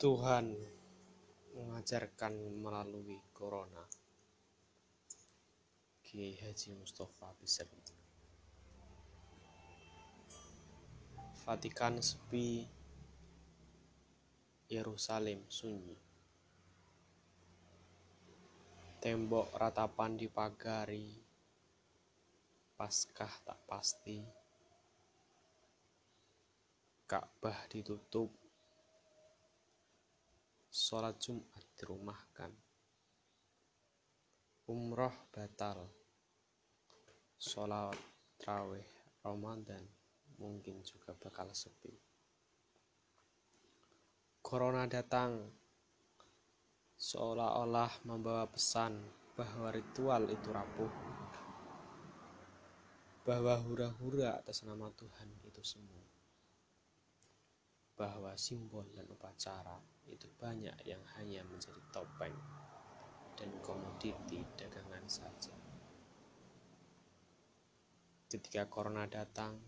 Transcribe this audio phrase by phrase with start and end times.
[0.00, 0.56] Tuhan
[1.52, 3.84] mengajarkan melalui Corona.
[6.00, 7.68] Kiai Haji Mustafa Bisri
[11.44, 12.64] Vatikan sepi,
[14.72, 16.00] Yerusalem sunyi.
[19.04, 21.12] Tembok ratapan dipagari,
[22.72, 24.24] Paskah tak pasti.
[27.04, 28.32] Ka'bah ditutup,
[30.70, 32.54] sholat Jumat dirumahkan.
[34.70, 35.82] Umroh batal,
[37.34, 37.98] sholat
[38.38, 38.86] traweh
[39.26, 39.82] Ramadan
[40.38, 41.90] mungkin juga bakal sepi.
[44.38, 45.50] Corona datang
[46.94, 48.94] seolah-olah membawa pesan
[49.34, 50.92] bahwa ritual itu rapuh,
[53.26, 55.98] bahwa hura-hura atas nama Tuhan itu semu,
[58.00, 59.76] bahwa simbol dan upacara
[60.08, 62.32] itu banyak yang hanya menjadi topeng
[63.36, 65.52] dan komoditi dagangan saja.
[68.24, 69.60] Ketika corona datang,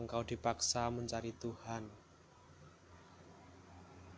[0.00, 1.84] engkau dipaksa mencari Tuhan,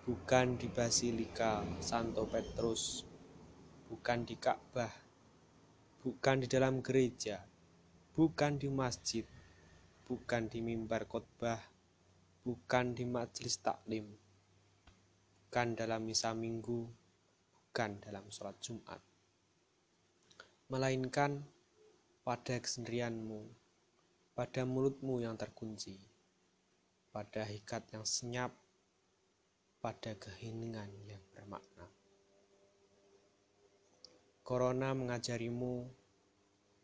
[0.06, 3.02] bukan di Basilika Santo Petrus,
[3.91, 4.94] bukan di Ka'bah,
[6.06, 7.42] bukan di dalam gereja,
[8.14, 9.27] bukan di masjid,
[10.06, 11.73] bukan di mimbar khotbah,
[12.45, 14.05] bukan di majelis taklim,
[15.48, 16.84] bukan dalam misa minggu,
[17.48, 19.01] bukan dalam sholat Jumat,
[20.69, 21.41] melainkan
[22.20, 23.48] pada kesendirianmu,
[24.36, 25.97] pada mulutmu yang terkunci,
[27.09, 28.53] pada hikat yang senyap,
[29.81, 31.89] pada keheningan yang bermakna.
[34.45, 35.89] Corona mengajarimu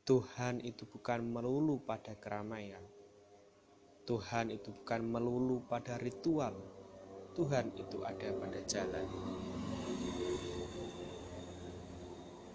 [0.08, 2.80] Tuhan itu bukan melulu pada keramaian.
[4.10, 6.50] Tuhan itu bukan melulu pada ritual.
[7.30, 9.06] Tuhan itu ada pada jalan.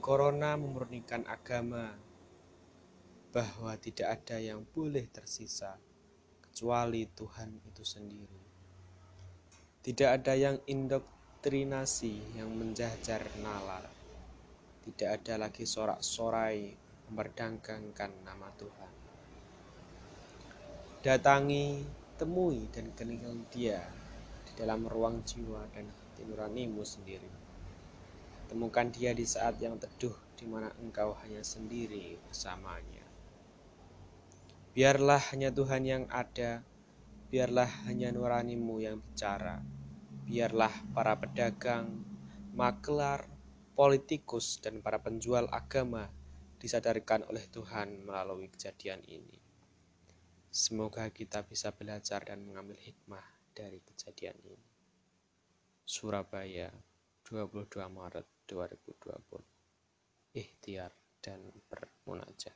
[0.03, 1.95] Corona memurnikan agama
[3.31, 5.79] bahwa tidak ada yang boleh tersisa
[6.43, 8.43] kecuali Tuhan itu sendiri.
[9.79, 13.87] Tidak ada yang indoktrinasi yang menjajar nalar.
[14.83, 16.75] Tidak ada lagi sorak-sorai
[17.07, 19.04] memperdagangkan nama Tuhan.
[21.05, 21.85] Datangi,
[22.17, 23.77] temui, dan kenal dia
[24.41, 27.29] di dalam ruang jiwa dan hati nuranimu sendiri.
[28.49, 33.05] Temukan dia di saat yang teduh di mana engkau hanya sendiri bersamanya.
[34.73, 36.65] Biarlah hanya Tuhan yang ada,
[37.29, 39.61] biarlah hanya nuranimu yang bicara
[40.25, 42.01] biarlah para pedagang,
[42.57, 43.29] makelar,
[43.77, 46.09] politikus, dan para penjual agama
[46.57, 49.44] disadarkan oleh Tuhan melalui kejadian ini.
[50.55, 54.71] Semoga kita bisa belajar dan mengambil hikmah dari kejadian ini.
[55.83, 56.71] Surabaya,
[57.27, 59.43] 22 Maret 2020.
[60.31, 62.55] Ikhtiar dan bermunajat.